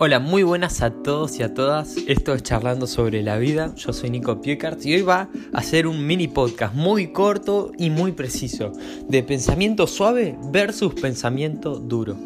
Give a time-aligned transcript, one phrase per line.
[0.00, 1.96] Hola, muy buenas a todos y a todas.
[2.06, 3.74] Esto es Charlando sobre la vida.
[3.74, 7.90] Yo soy Nico Piecart y hoy va a ser un mini podcast muy corto y
[7.90, 8.70] muy preciso
[9.08, 12.16] de pensamiento suave versus pensamiento duro.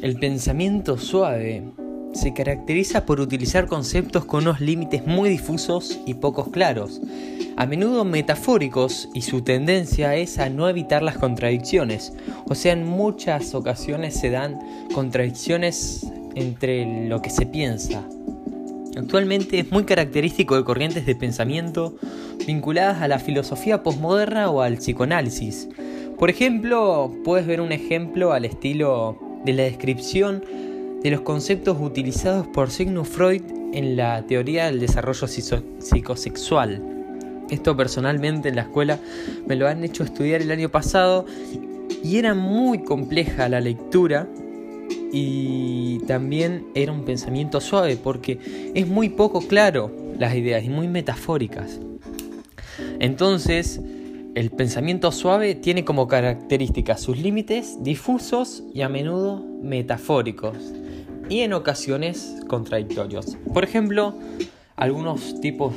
[0.00, 1.62] El pensamiento suave
[2.14, 7.02] se caracteriza por utilizar conceptos con unos límites muy difusos y pocos claros,
[7.58, 12.14] a menudo metafóricos y su tendencia es a no evitar las contradicciones,
[12.46, 14.58] o sea, en muchas ocasiones se dan
[14.94, 16.06] contradicciones
[16.38, 18.06] entre lo que se piensa.
[18.96, 21.96] Actualmente es muy característico de corrientes de pensamiento
[22.46, 25.68] vinculadas a la filosofía posmoderna o al psicoanálisis.
[26.18, 30.44] Por ejemplo, puedes ver un ejemplo al estilo de la descripción
[31.02, 33.42] de los conceptos utilizados por Sigmund Freud
[33.72, 36.82] en la teoría del desarrollo psicosexual.
[37.50, 38.98] Esto personalmente en la escuela
[39.46, 41.24] me lo han hecho estudiar el año pasado
[42.02, 44.26] y era muy compleja la lectura
[45.12, 50.88] y también era un pensamiento suave porque es muy poco claro las ideas y muy
[50.88, 51.80] metafóricas.
[53.00, 53.80] Entonces,
[54.34, 60.56] el pensamiento suave tiene como característica sus límites difusos y a menudo metafóricos
[61.28, 63.36] y en ocasiones contradictorios.
[63.52, 64.14] Por ejemplo,
[64.76, 65.74] algunos tipos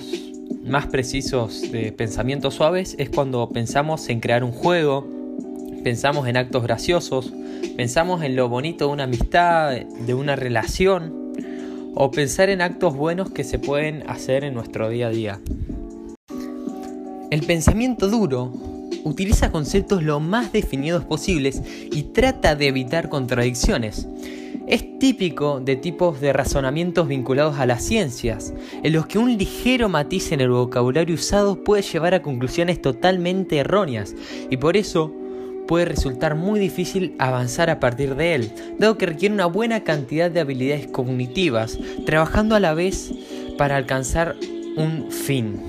[0.64, 5.08] más precisos de pensamientos suaves es cuando pensamos en crear un juego,
[5.84, 7.34] pensamos en actos graciosos,
[7.76, 11.34] pensamos en lo bonito de una amistad, de una relación,
[11.94, 15.40] o pensar en actos buenos que se pueden hacer en nuestro día a día.
[17.30, 18.54] El pensamiento duro
[19.04, 24.08] utiliza conceptos lo más definidos posibles y trata de evitar contradicciones.
[24.68, 29.90] Es típico de tipos de razonamientos vinculados a las ciencias, en los que un ligero
[29.90, 34.16] matiz en el vocabulario usado puede llevar a conclusiones totalmente erróneas,
[34.50, 35.14] y por eso
[35.72, 40.30] puede resultar muy difícil avanzar a partir de él, dado que requiere una buena cantidad
[40.30, 43.14] de habilidades cognitivas, trabajando a la vez
[43.58, 44.36] para alcanzar
[44.76, 45.62] un fin.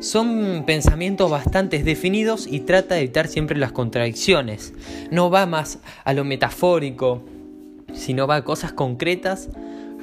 [0.00, 4.74] Son pensamientos bastante definidos y trata de evitar siempre las contradicciones.
[5.10, 7.24] No va más a lo metafórico,
[7.94, 9.48] sino va a cosas concretas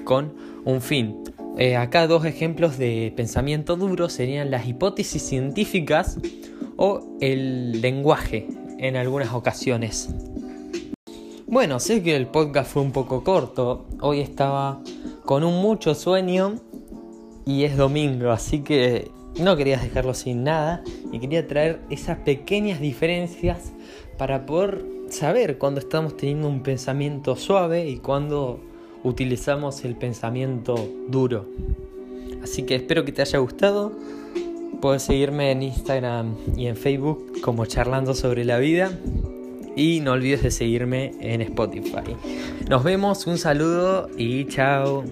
[0.04, 0.34] con
[0.66, 1.20] un fin.
[1.60, 6.18] Eh, acá dos ejemplos de pensamiento duro serían las hipótesis científicas
[6.76, 8.48] o el lenguaje,
[8.84, 10.10] en algunas ocasiones.
[11.48, 13.86] Bueno, sé que el podcast fue un poco corto.
[14.02, 14.82] Hoy estaba
[15.24, 16.56] con un mucho sueño
[17.46, 20.84] y es domingo, así que no quería dejarlo sin nada
[21.14, 23.72] y quería traer esas pequeñas diferencias
[24.18, 28.60] para poder saber cuando estamos teniendo un pensamiento suave y cuando
[29.04, 30.76] utilizamos el pensamiento
[31.08, 31.46] duro.
[32.44, 33.94] Así que espero que te haya gustado.
[34.84, 38.92] Puedes seguirme en Instagram y en Facebook como charlando sobre la vida.
[39.78, 42.18] Y no olvides de seguirme en Spotify.
[42.68, 45.06] Nos vemos, un saludo y chao.